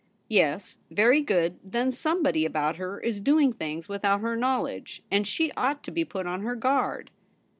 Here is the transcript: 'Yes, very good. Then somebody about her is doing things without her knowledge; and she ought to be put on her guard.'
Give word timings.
'Yes, 0.27 0.77
very 0.89 1.21
good. 1.21 1.59
Then 1.63 1.91
somebody 1.91 2.43
about 2.43 2.77
her 2.77 2.99
is 2.99 3.21
doing 3.21 3.53
things 3.53 3.87
without 3.87 4.21
her 4.21 4.35
knowledge; 4.35 5.03
and 5.11 5.27
she 5.27 5.51
ought 5.51 5.83
to 5.83 5.91
be 5.91 6.03
put 6.03 6.25
on 6.25 6.41
her 6.41 6.55
guard.' 6.55 7.11